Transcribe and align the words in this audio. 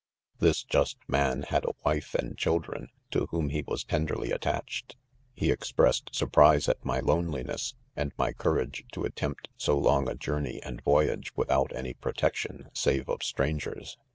6 0.39 0.39
This 0.39 0.63
just 0.63 0.97
man 1.07 1.43
had 1.43 1.63
a 1.63 1.75
wife 1.85 2.15
and 2.15 2.35
children, 2.35 2.87
to 3.11 3.27
•whom 3.27 3.51
he 3.51 3.61
was 3.61 3.83
tenderly 3.83 4.31
attached 4.31 4.95
\ 5.15 5.35
he 5.35 5.51
express* 5.51 6.01
•ed 6.01 6.15
surprise 6.15 6.67
at 6.67 6.83
my 6.83 6.99
loneliness, 7.01 7.75
and 7.95 8.11
my 8.17 8.33
courage 8.33 8.83
to 8.93 9.03
attempt 9.05 9.49
so 9.57 9.77
long 9.77 10.09
a 10.09 10.15
journey 10.15 10.59
and 10.63 10.81
voyage, 10.81 11.31
with 11.35 11.51
out 11.51 11.71
any 11.75 11.93
protection, 11.93 12.71
save 12.73 13.07
of 13.09 13.21
strangers. 13.21 13.99